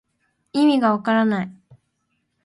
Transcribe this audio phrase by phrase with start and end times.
[0.53, 1.51] いみがわからない